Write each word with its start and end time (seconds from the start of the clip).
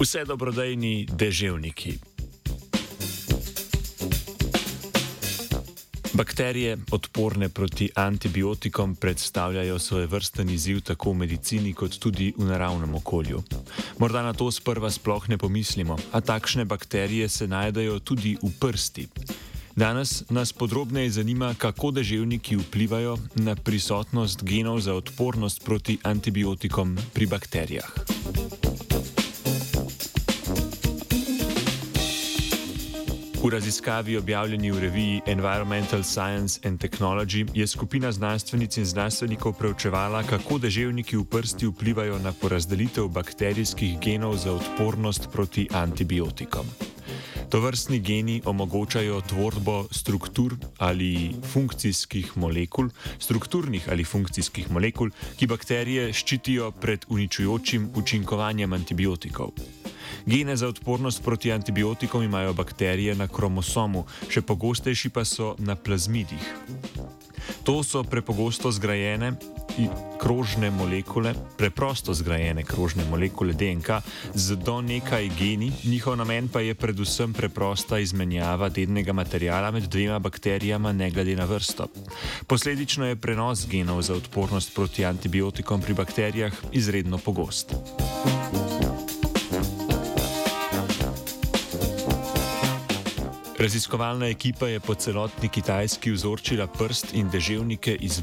Vse 0.00 0.22
dobrodejni 0.24 1.06
deževniki. 1.12 1.98
Bakterije, 6.12 6.78
odporne 6.90 7.48
proti 7.48 7.90
antibiotikom, 7.94 8.94
predstavljajo 8.96 9.78
svoj 9.78 10.06
vrsten 10.06 10.50
izziv 10.50 10.80
tako 10.80 11.12
v 11.12 11.14
medicini, 11.14 11.74
kot 11.74 11.98
tudi 11.98 12.32
v 12.36 12.48
naravnem 12.48 12.94
okolju. 12.94 13.42
Morda 13.98 14.22
na 14.22 14.32
to 14.32 14.50
sprva 14.50 14.90
sploh 14.90 15.28
ne 15.28 15.38
pomislimo, 15.38 15.98
a 16.12 16.20
takšne 16.20 16.64
bakterije 16.64 17.28
se 17.28 17.48
najdejo 17.48 17.98
tudi 18.00 18.38
v 18.42 18.50
prsti. 18.60 19.06
Danes 19.76 20.22
nas 20.30 20.52
podrobneje 20.52 21.10
zanima, 21.10 21.54
kako 21.58 21.90
deževniki 21.90 22.56
vplivajo 22.56 23.18
na 23.34 23.54
prisotnost 23.54 24.44
genov 24.44 24.80
za 24.80 24.94
odpornost 24.94 25.64
proti 25.64 25.98
antibiotikom 26.02 26.96
pri 27.12 27.26
bakterijah. 27.26 27.92
V 33.40 33.48
raziskavi 33.48 34.16
objavljeni 34.16 34.70
v 34.70 34.80
reviji 34.80 35.20
Environmental 35.26 36.02
Science 36.02 36.60
and 36.68 36.80
Technology 36.80 37.46
je 37.54 37.66
skupina 37.66 38.12
znanstvenic 38.12 38.76
in 38.76 38.84
znanstvenikov 38.84 39.52
preučevala, 39.52 40.22
kako 40.22 40.58
deževniki 40.58 41.16
v 41.16 41.24
prsti 41.24 41.66
vplivajo 41.66 42.18
na 42.18 42.32
porazdelitev 42.32 43.08
bakterijskih 43.08 43.96
genov 44.00 44.36
za 44.36 44.52
odpornost 44.52 45.28
proti 45.32 45.68
antibiotikom. 45.72 46.66
To 47.48 47.60
vrstni 47.60 47.98
geni 48.00 48.42
omogočajo 48.44 49.20
tvorbo 49.20 49.86
struktur 49.90 50.56
ali 50.78 51.32
funkcijskih 51.52 52.36
molekul, 52.36 52.88
strukturnih 53.18 53.88
ali 53.88 54.04
funkcijskih 54.04 54.70
molekul, 54.70 55.10
ki 55.36 55.46
bakterije 55.46 56.12
ščitijo 56.12 56.70
pred 56.70 57.08
uničujočim 57.08 57.90
učinkovanjem 57.96 58.72
antibiotikov. 58.72 59.79
Gene 60.30 60.56
za 60.56 60.68
odpornost 60.68 61.22
proti 61.24 61.52
antibiotikom 61.52 62.22
imajo 62.22 62.52
bakterije 62.52 63.14
na 63.14 63.26
kromosomu, 63.28 64.04
še 64.30 64.44
pogostejši 64.46 65.10
pa 65.10 65.24
so 65.26 65.56
na 65.58 65.74
plazmidih. 65.74 66.44
To 67.66 67.82
so 67.82 68.04
prepogosto 68.06 68.70
zgrajene 68.70 69.32
krožne 70.22 70.70
molekule, 70.70 71.34
preprosto 71.58 72.14
zgrajene 72.14 72.62
krožne 72.62 73.04
molekule 73.10 73.56
DNK 73.58 73.98
z 74.34 74.56
do 74.62 74.78
nekaj 74.80 75.32
geni, 75.34 75.72
njihov 75.84 76.14
namen 76.22 76.46
pa 76.48 76.62
je 76.62 76.78
predvsem 76.78 77.34
preprosta 77.34 77.98
izmenjava 77.98 78.68
dednega 78.68 79.12
materijala 79.12 79.74
med 79.74 79.90
dvema 79.90 80.18
bakterijama, 80.22 80.92
ne 80.92 81.10
glede 81.10 81.34
na 81.36 81.50
vrsto. 81.50 81.90
Posledično 82.46 83.10
je 83.10 83.18
prenos 83.18 83.66
genov 83.66 84.02
za 84.06 84.14
odpornost 84.14 84.74
proti 84.74 85.04
antibiotikom 85.04 85.82
pri 85.82 85.94
bakterijah 85.94 86.54
izredno 86.72 87.18
pogost. 87.18 87.74
Raziskovalna 93.60 94.26
ekipa 94.26 94.68
je 94.68 94.80
po 94.80 94.94
celotni 94.94 95.48
Kitajski 95.48 96.10
vzorčila 96.10 96.66
prst 96.66 97.12
in 97.12 97.28
deževnike 97.28 97.92
iz 98.00 98.22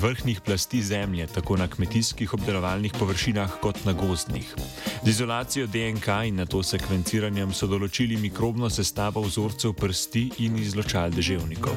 vrhnih 0.00 0.40
plasti 0.40 0.82
zemlje, 0.82 1.26
tako 1.26 1.56
na 1.56 1.66
kmetijskih 1.68 2.34
obdelovalnih 2.34 2.92
površinah 2.98 3.56
kot 3.60 3.84
na 3.84 3.92
gozdnih. 3.92 4.54
Z 5.02 5.08
izolacijo 5.08 5.66
DNK 5.66 6.06
in 6.26 6.36
na 6.36 6.46
to 6.46 6.62
sekvenciranjem 6.62 7.50
so 7.52 7.66
določili 7.66 8.14
mikrobno 8.16 8.70
sestavo 8.70 9.24
vzorcev 9.26 9.74
prsti 9.74 10.22
in 10.46 10.58
izločal 10.62 11.10
deževnikov. 11.10 11.74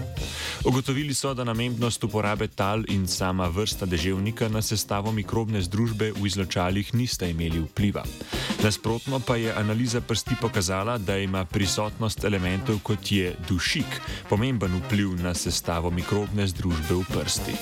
Ugotovili 0.70 1.14
so, 1.14 1.34
da 1.34 1.44
namembnost 1.44 2.04
uporabe 2.04 2.48
tal 2.48 2.86
in 2.94 3.08
sama 3.08 3.48
vrsta 3.50 3.90
deževnika 3.90 4.52
na 4.54 4.62
sestavo 4.62 5.12
mikrobne 5.12 5.62
združbe 5.66 6.12
v 6.14 6.30
izločalih 6.30 6.94
nista 6.94 7.26
imeli 7.26 7.66
vpliva. 7.66 8.06
Nasprotno 8.64 9.20
pa 9.20 9.36
je 9.36 9.54
analiza 9.56 10.02
prsti 10.02 10.36
pokazala, 10.42 10.98
da 10.98 11.18
ima 11.18 11.46
prisotnost 11.46 12.24
elementov 12.24 12.84
kot 12.84 12.99
je 13.06 13.36
dušik 13.48 14.02
pomemben 14.30 14.82
vpliv 14.86 15.16
na 15.24 15.34
sestavo 15.34 15.92
mikrobne 15.92 16.48
združbe 16.48 16.96
v 16.96 17.04
prsti. 17.14 17.56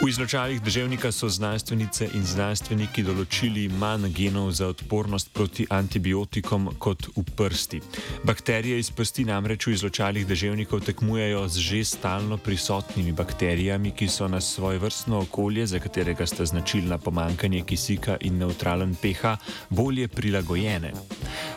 V 0.00 0.08
izločalih 0.08 0.62
državnika 0.62 1.12
so 1.12 1.28
znanstvenice 1.28 2.06
in 2.16 2.22
znanstveniki 2.24 3.02
določili 3.04 3.66
manj 3.68 4.06
genov 4.16 4.46
za 4.56 4.70
odpornost 4.72 5.28
proti 5.36 5.66
antibiotikom 5.68 6.70
kot 6.80 7.10
v 7.18 7.24
prsti. 7.36 7.82
Bakterije 8.24 8.78
iz 8.80 8.88
prsti 8.96 9.26
namreč 9.28 9.66
v 9.68 9.74
izločalih 9.76 10.24
državnikov 10.24 10.80
tekmujejo 10.88 11.42
z 11.52 11.64
že 11.66 11.82
stalno 11.84 12.40
prisotnimi 12.40 13.12
bakterijami, 13.12 13.92
ki 13.92 14.08
so 14.08 14.28
na 14.28 14.40
svoje 14.40 14.80
vrstno 14.80 15.20
okolje, 15.28 15.66
za 15.66 15.78
katerega 15.84 16.24
sta 16.26 16.48
značilna 16.48 16.96
pomankanje 16.98 17.60
kisika 17.68 18.16
in 18.20 18.40
neutralen 18.40 18.96
pH, 18.96 19.36
bolje 19.68 20.08
prilagojene. 20.08 20.96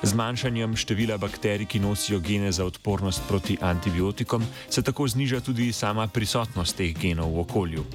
Zmanjšanjem 0.03 0.75
števila 0.75 1.17
bakterij, 1.17 1.65
ki 1.65 1.79
nosijo 1.79 2.19
gene 2.19 2.51
za 2.51 2.65
odpornost 2.65 3.21
proti 3.27 3.57
antibiotikom, 3.61 4.43
se 4.69 4.81
tako 4.81 5.07
zniža 5.07 5.39
tudi 5.39 5.71
sama 5.71 6.07
prisotnost 6.07 6.75
teh 6.75 6.91
genov 6.91 7.31
v 7.31 7.39
okolju. 7.39 7.85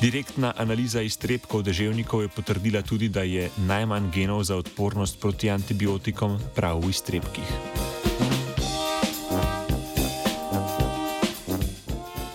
Direktna 0.00 0.52
analiza 0.56 1.00
iztrebkov 1.02 1.62
deževnikov 1.64 2.22
je 2.22 2.28
potrdila 2.28 2.82
tudi, 2.82 3.08
da 3.08 3.22
je 3.22 3.50
najmanj 3.56 4.10
genov 4.12 4.44
za 4.44 4.56
odpornost 4.56 5.20
proti 5.20 5.50
antibiotikom 5.50 6.38
prav 6.54 6.84
v 6.84 6.92
iztrebkih. 6.92 7.95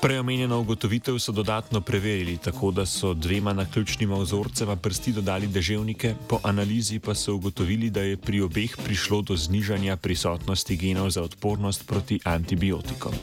Preomenjeno 0.02 0.60
ugotovitev 0.60 1.20
so 1.20 1.32
dodatno 1.32 1.82
preverili, 1.82 2.38
tako 2.38 2.72
da 2.72 2.86
so 2.86 3.14
dvema 3.14 3.54
naključnima 3.54 4.18
vzorcema 4.18 4.76
prsti 4.76 5.12
dodali 5.12 5.48
deževnike, 5.48 6.16
po 6.30 6.40
analizi 6.44 7.00
pa 7.00 7.16
so 7.16 7.36
ugotovili, 7.36 7.90
da 7.90 8.02
je 8.02 8.18
pri 8.18 8.42
obeh 8.42 8.78
prišlo 8.86 9.22
do 9.22 9.38
znižanja 9.38 9.98
prisotnosti 9.98 10.78
genov 10.78 11.10
za 11.10 11.22
odpornost 11.24 11.88
proti 11.88 12.20
antibiotikom. 12.26 13.14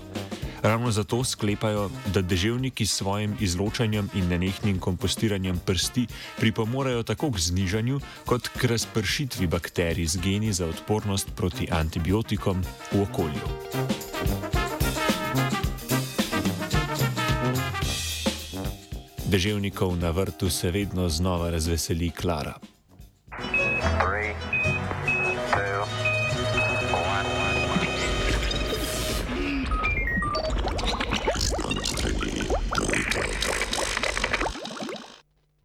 Ravno 0.63 0.91
zato 0.91 1.25
sklepajo, 1.25 1.91
da 2.15 2.23
deževniki 2.23 2.87
s 2.87 2.95
svojim 2.95 3.37
izločanjem 3.41 4.11
in 4.15 4.29
nenehnim 4.29 4.79
kompostiranjem 4.79 5.59
prsti 5.59 6.07
pripomorejo 6.39 7.03
tako 7.03 7.31
k 7.31 7.39
znižanju 7.39 8.01
kot 8.25 8.49
k 8.49 8.65
razpršitvi 8.65 9.47
bakterij 9.47 10.07
z 10.07 10.21
geni 10.23 10.53
za 10.53 10.67
odpornost 10.67 11.29
proti 11.37 11.69
antibiotikom 11.71 12.63
v 12.93 13.03
okolju. 13.03 13.98
Deževnikov 19.29 19.97
na 20.01 20.11
vrtu 20.11 20.49
se 20.51 20.71
vedno 20.71 21.09
znova 21.09 21.51
razveseli 21.51 22.11
Klara. 22.11 22.55